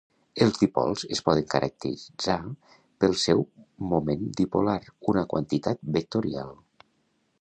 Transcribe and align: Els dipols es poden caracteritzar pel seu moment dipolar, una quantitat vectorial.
Els 0.43 0.55
dipols 0.61 1.03
es 1.15 1.19
poden 1.27 1.45
caracteritzar 1.51 2.37
pel 3.03 3.13
seu 3.25 3.43
moment 3.93 4.25
dipolar, 4.41 4.79
una 5.15 5.25
quantitat 5.35 5.89
vectorial. 5.99 6.57